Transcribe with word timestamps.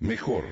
Mejor 0.00 0.44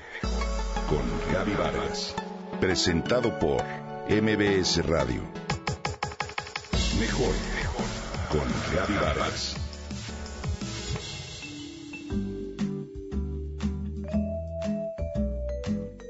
con 0.89 1.33
Gaby 1.33 1.53
Vargas. 1.53 2.13
Presentado 2.59 3.39
por 3.39 3.63
MBS 4.09 4.85
Radio. 4.85 5.21
Mejor 6.99 7.33
con 8.29 8.45
Gaby 8.75 8.93
Vargas. 8.95 9.55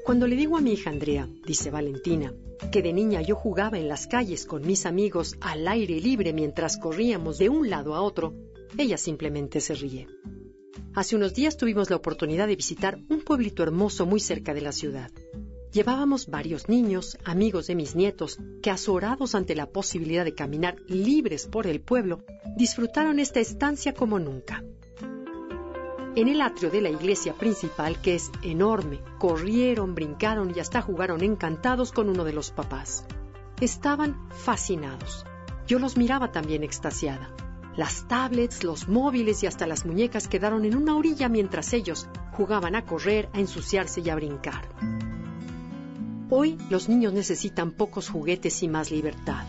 Cuando 0.04 0.26
le 0.26 0.34
digo 0.34 0.56
a 0.56 0.60
mi 0.60 0.72
hija 0.72 0.90
Andrea, 0.90 1.28
dice 1.46 1.70
Valentina, 1.70 2.34
que 2.72 2.82
de 2.82 2.92
niña 2.92 3.22
yo 3.22 3.36
jugaba 3.36 3.78
en 3.78 3.86
las 3.86 4.08
calles 4.08 4.46
con 4.46 4.66
mis 4.66 4.84
amigos 4.84 5.36
al 5.40 5.68
aire 5.68 6.00
libre 6.00 6.32
mientras 6.32 6.76
corríamos 6.76 7.38
de 7.38 7.50
un 7.50 7.70
lado 7.70 7.94
a 7.94 8.02
otro, 8.02 8.34
ella 8.76 8.98
simplemente 8.98 9.60
se 9.60 9.76
ríe. 9.76 10.08
Hace 10.94 11.16
unos 11.16 11.34
días 11.34 11.56
tuvimos 11.56 11.90
la 11.90 11.96
oportunidad 11.96 12.46
de 12.46 12.56
visitar 12.56 12.98
un 13.08 13.20
pueblito 13.20 13.62
hermoso 13.62 14.06
muy 14.06 14.20
cerca 14.20 14.54
de 14.54 14.62
la 14.62 14.72
ciudad. 14.72 15.10
Llevábamos 15.72 16.28
varios 16.28 16.68
niños, 16.68 17.18
amigos 17.24 17.66
de 17.66 17.74
mis 17.74 17.94
nietos, 17.94 18.38
que 18.62 18.70
azorados 18.70 19.34
ante 19.34 19.54
la 19.54 19.66
posibilidad 19.66 20.24
de 20.24 20.34
caminar 20.34 20.76
libres 20.88 21.46
por 21.46 21.66
el 21.66 21.80
pueblo, 21.80 22.24
disfrutaron 22.56 23.18
esta 23.18 23.40
estancia 23.40 23.92
como 23.92 24.18
nunca. 24.18 24.64
En 26.16 26.26
el 26.26 26.40
atrio 26.40 26.70
de 26.70 26.80
la 26.80 26.90
iglesia 26.90 27.34
principal, 27.34 28.00
que 28.00 28.14
es 28.14 28.32
enorme, 28.42 29.00
corrieron, 29.18 29.94
brincaron 29.94 30.52
y 30.56 30.58
hasta 30.58 30.82
jugaron 30.82 31.22
encantados 31.22 31.92
con 31.92 32.08
uno 32.08 32.24
de 32.24 32.32
los 32.32 32.50
papás. 32.50 33.04
Estaban 33.60 34.28
fascinados. 34.30 35.24
Yo 35.66 35.78
los 35.78 35.96
miraba 35.96 36.32
también 36.32 36.64
extasiada. 36.64 37.30
Las 37.78 38.08
tablets, 38.08 38.64
los 38.64 38.88
móviles 38.88 39.44
y 39.44 39.46
hasta 39.46 39.68
las 39.68 39.86
muñecas 39.86 40.26
quedaron 40.26 40.64
en 40.64 40.74
una 40.74 40.96
orilla 40.96 41.28
mientras 41.28 41.72
ellos 41.72 42.08
jugaban 42.32 42.74
a 42.74 42.84
correr, 42.84 43.28
a 43.32 43.38
ensuciarse 43.38 44.00
y 44.00 44.10
a 44.10 44.16
brincar. 44.16 44.68
Hoy 46.28 46.58
los 46.70 46.88
niños 46.88 47.12
necesitan 47.12 47.70
pocos 47.70 48.08
juguetes 48.08 48.64
y 48.64 48.68
más 48.68 48.90
libertad. 48.90 49.46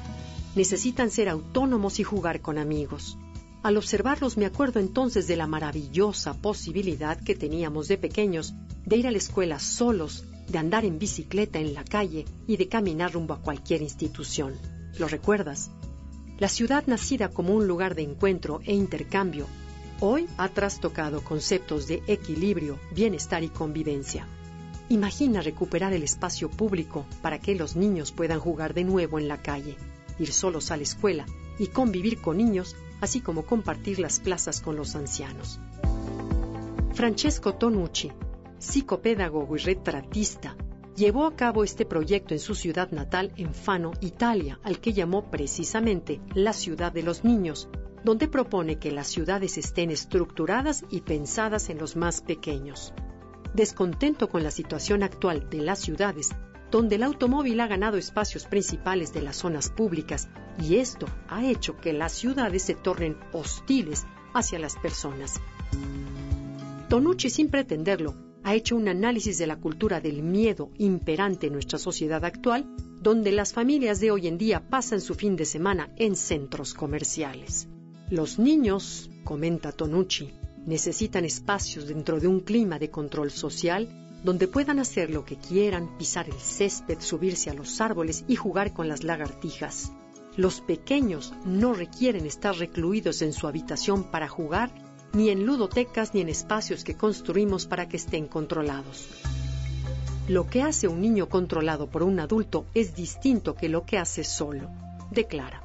Necesitan 0.53 1.09
ser 1.09 1.27
autónomos 1.27 1.99
y 1.99 2.03
jugar 2.03 2.39
con 2.41 2.59
amigos. 2.59 3.17
Al 3.63 3.77
observarlos 3.77 4.37
me 4.37 4.45
acuerdo 4.45 4.79
entonces 4.79 5.25
de 5.25 5.35
la 5.35 5.47
maravillosa 5.47 6.35
posibilidad 6.35 7.19
que 7.19 7.33
teníamos 7.33 7.87
de 7.87 7.97
pequeños 7.97 8.53
de 8.85 8.97
ir 8.97 9.07
a 9.07 9.11
la 9.11 9.17
escuela 9.17 9.57
solos, 9.57 10.23
de 10.47 10.59
andar 10.59 10.85
en 10.85 10.99
bicicleta 10.99 11.57
en 11.57 11.73
la 11.73 11.83
calle 11.83 12.25
y 12.45 12.57
de 12.57 12.67
caminar 12.67 13.11
rumbo 13.13 13.33
a 13.33 13.41
cualquier 13.41 13.81
institución. 13.81 14.53
¿Lo 14.99 15.07
recuerdas? 15.07 15.71
La 16.39 16.47
ciudad 16.47 16.85
nacida 16.87 17.27
como 17.27 17.53
un 17.53 17.67
lugar 17.67 17.95
de 17.95 18.01
encuentro 18.01 18.61
e 18.63 18.73
intercambio, 18.73 19.45
hoy 19.99 20.25
ha 20.37 20.47
trastocado 20.47 21.21
conceptos 21.21 21.85
de 21.85 22.01
equilibrio, 22.07 22.79
bienestar 22.95 23.43
y 23.43 23.49
convivencia. 23.49 24.25
Imagina 24.87 25.41
recuperar 25.41 25.91
el 25.91 26.01
espacio 26.03 26.49
público 26.49 27.05
para 27.21 27.39
que 27.39 27.55
los 27.55 27.75
niños 27.75 28.13
puedan 28.13 28.39
jugar 28.39 28.73
de 28.73 28.85
nuevo 28.85 29.19
en 29.19 29.27
la 29.27 29.41
calle, 29.41 29.75
ir 30.17 30.31
solos 30.31 30.71
a 30.71 30.77
la 30.77 30.83
escuela 30.83 31.25
y 31.59 31.67
convivir 31.67 32.21
con 32.21 32.37
niños, 32.37 32.77
así 33.01 33.19
como 33.19 33.45
compartir 33.45 33.99
las 33.99 34.21
plazas 34.21 34.61
con 34.61 34.77
los 34.77 34.95
ancianos. 34.95 35.59
Francesco 36.93 37.55
Tonucci, 37.55 38.13
psicopedagogo 38.59 39.57
y 39.57 39.59
retratista, 39.59 40.55
llevó 40.99 41.25
a 41.25 41.35
cabo 41.37 41.63
este 41.63 41.85
proyecto 41.85 42.33
en 42.33 42.41
su 42.41 42.55
ciudad 42.55 42.91
natal, 42.91 43.31
en 43.37 43.53
Fano, 43.53 43.93
Italia, 44.01 44.59
al 44.63 44.81
que 44.81 44.91
llamó 44.91 45.31
precisamente 45.31 46.19
la 46.35 46.51
ciudad 46.51 46.91
de 46.91 47.03
los 47.03 47.23
niños, 47.23 47.69
donde 48.03 48.27
propone 48.27 48.79
que 48.79 48.91
las 48.91 49.07
ciudades 49.07 49.57
estén 49.57 49.91
estructuradas 49.91 50.83
y 50.89 50.99
pensadas 50.99 51.69
en 51.69 51.77
los 51.77 51.95
más 51.95 52.19
pequeños. 52.19 52.93
Descontento 53.53 54.27
con 54.27 54.43
la 54.43 54.51
situación 54.51 55.01
actual 55.01 55.49
de 55.49 55.61
las 55.61 55.79
ciudades, 55.79 56.31
donde 56.69 56.97
el 56.97 57.03
automóvil 57.03 57.61
ha 57.61 57.67
ganado 57.67 57.95
espacios 57.95 58.45
principales 58.45 59.13
de 59.13 59.21
las 59.21 59.37
zonas 59.37 59.69
públicas 59.69 60.27
y 60.61 60.75
esto 60.75 61.07
ha 61.29 61.45
hecho 61.45 61.77
que 61.77 61.93
las 61.93 62.11
ciudades 62.11 62.63
se 62.63 62.75
tornen 62.75 63.17
hostiles 63.31 64.05
hacia 64.33 64.59
las 64.59 64.75
personas. 64.75 65.39
Tonucci, 66.89 67.29
sin 67.29 67.49
pretenderlo, 67.49 68.28
ha 68.49 68.55
hecho 68.55 68.75
un 68.75 68.87
análisis 68.87 69.37
de 69.37 69.45
la 69.45 69.57
cultura 69.57 70.01
del 70.01 70.23
miedo 70.23 70.71
imperante 70.79 71.45
en 71.45 71.53
nuestra 71.53 71.77
sociedad 71.77 72.25
actual, 72.25 72.65
donde 72.99 73.31
las 73.31 73.53
familias 73.53 73.99
de 73.99 74.09
hoy 74.09 74.25
en 74.25 74.39
día 74.39 74.67
pasan 74.71 75.01
su 75.01 75.13
fin 75.13 75.35
de 75.35 75.45
semana 75.45 75.91
en 75.97 76.15
centros 76.15 76.73
comerciales. 76.73 77.67
Los 78.09 78.39
niños, 78.39 79.11
comenta 79.23 79.71
Tonucci, 79.71 80.31
necesitan 80.65 81.25
espacios 81.25 81.87
dentro 81.87 82.19
de 82.19 82.27
un 82.27 82.39
clima 82.39 82.79
de 82.79 82.89
control 82.89 83.29
social 83.29 83.87
donde 84.23 84.47
puedan 84.47 84.79
hacer 84.79 85.11
lo 85.11 85.25
que 85.25 85.35
quieran, 85.35 85.95
pisar 85.99 86.27
el 86.27 86.39
césped, 86.39 87.01
subirse 87.01 87.51
a 87.51 87.53
los 87.53 87.79
árboles 87.81 88.25
y 88.27 88.35
jugar 88.35 88.73
con 88.73 88.87
las 88.87 89.03
lagartijas. 89.03 89.91
Los 90.35 90.59
pequeños 90.61 91.35
no 91.45 91.73
requieren 91.73 92.25
estar 92.25 92.57
recluidos 92.57 93.21
en 93.21 93.31
su 93.31 93.45
habitación 93.45 94.05
para 94.05 94.27
jugar 94.27 94.71
ni 95.13 95.29
en 95.29 95.45
ludotecas 95.45 96.13
ni 96.13 96.21
en 96.21 96.29
espacios 96.29 96.83
que 96.83 96.95
construimos 96.95 97.65
para 97.65 97.87
que 97.87 97.97
estén 97.97 98.27
controlados. 98.27 99.07
Lo 100.27 100.47
que 100.47 100.61
hace 100.61 100.87
un 100.87 101.01
niño 101.01 101.27
controlado 101.27 101.87
por 101.87 102.03
un 102.03 102.19
adulto 102.19 102.65
es 102.75 102.95
distinto 102.95 103.55
que 103.55 103.69
lo 103.69 103.85
que 103.85 103.97
hace 103.97 104.23
solo, 104.23 104.69
declara. 105.09 105.63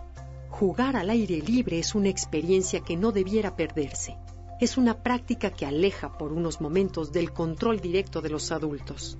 Jugar 0.48 0.96
al 0.96 1.10
aire 1.10 1.42
libre 1.42 1.78
es 1.78 1.94
una 1.94 2.08
experiencia 2.08 2.80
que 2.80 2.96
no 2.96 3.12
debiera 3.12 3.56
perderse. 3.56 4.16
Es 4.60 4.78
una 4.78 5.02
práctica 5.02 5.50
que 5.50 5.66
aleja 5.66 6.16
por 6.16 6.32
unos 6.32 6.60
momentos 6.60 7.12
del 7.12 7.32
control 7.32 7.80
directo 7.80 8.22
de 8.22 8.30
los 8.30 8.52
adultos. 8.52 9.18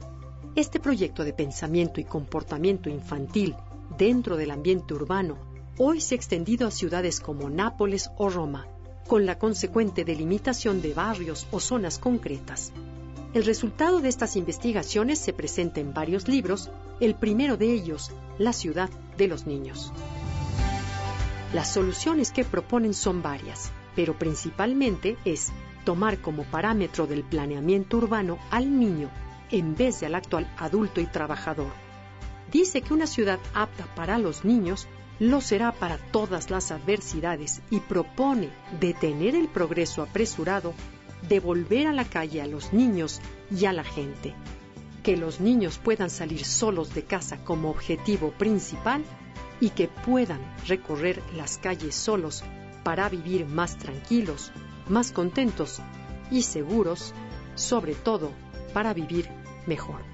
Este 0.55 0.79
proyecto 0.79 1.25
de 1.25 1.33
pensamiento 1.33 2.01
y 2.01 2.05
comportamiento 2.05 2.89
infantil 2.89 3.57
dentro 3.99 4.37
del 4.37 4.53
ambiente 4.53 4.95
urbano 4.95 5.37
hoy 5.77 6.01
se 6.01 6.15
ha 6.15 6.17
extendido 6.17 6.69
a 6.69 6.71
ciudades 6.71 7.21
como 7.21 7.51
Nápoles 7.51 8.11
o 8.17 8.31
Roma, 8.31 8.67
con 9.06 9.26
la 9.26 9.38
consecuente 9.38 10.04
delimitación 10.04 10.81
de 10.81 10.94
barrios 10.94 11.47
o 11.50 11.60
zonas 11.60 11.98
concretas. 11.98 12.72
El 13.34 13.44
resultado 13.44 14.00
de 14.00 14.09
estas 14.09 14.37
investigaciones 14.37 15.19
se 15.19 15.32
presenta 15.32 15.81
en 15.81 15.92
varios 15.92 16.28
libros, 16.28 16.70
el 17.00 17.15
primero 17.15 17.56
de 17.56 17.72
ellos, 17.72 18.12
La 18.38 18.53
ciudad 18.53 18.91
de 19.16 19.28
los 19.28 19.47
niños. 19.47 19.92
Las 21.53 21.72
soluciones 21.72 22.32
que 22.32 22.44
proponen 22.44 22.94
son 22.94 23.22
varias, 23.22 23.70
pero 23.94 24.19
principalmente 24.19 25.16
es 25.25 25.53
tomar 25.84 26.19
como 26.21 26.44
parámetro 26.44 27.06
del 27.06 27.22
planeamiento 27.22 27.98
urbano 27.98 28.38
al 28.50 28.78
niño 28.78 29.10
en 29.50 29.76
vez 29.76 30.00
de 30.00 30.06
al 30.06 30.15
actual 30.15 30.53
adulto 30.56 31.00
y 31.00 31.06
trabajador. 31.06 31.71
Dice 32.50 32.82
que 32.82 32.94
una 32.94 33.06
ciudad 33.06 33.38
apta 33.53 33.84
para 33.94 34.19
los 34.19 34.44
niños 34.44 34.88
lo 35.19 35.41
será 35.41 35.73
para 35.73 35.99
todas 35.99 36.51
las 36.51 36.71
adversidades 36.71 37.63
y 37.71 37.81
propone 37.81 38.51
detener 38.81 39.35
el 39.35 39.49
progreso 39.49 40.03
apresurado, 40.03 40.75
devolver 41.29 41.87
a 41.87 41.93
la 41.93 42.05
calle 42.05 42.43
a 42.43 42.47
los 42.47 42.73
niños 42.73 43.21
y 43.51 43.67
a 43.67 43.73
la 43.73 43.85
gente. 43.85 44.35
Que 45.03 45.17
los 45.17 45.41
niños 45.41 45.79
puedan 45.79 46.11
salir 46.11 46.45
solos 46.45 46.95
de 46.95 47.05
casa 47.05 47.45
como 47.45 47.71
objetivo 47.71 48.33
principal 48.33 49.05
y 49.61 49.71
que 49.71 49.89
puedan 49.89 50.41
recorrer 50.67 51.23
las 51.35 51.59
calles 51.59 51.95
solos 51.95 52.43
para 52.83 53.09
vivir 53.09 53.47
más 53.47 53.77
tranquilos, 53.77 54.51
más 54.89 55.13
contentos 55.13 55.81
y 56.31 56.43
seguros, 56.43 57.15
sobre 57.55 57.95
todo 57.95 58.31
para 58.73 58.93
vivir 58.93 59.29
mejor. 59.67 60.14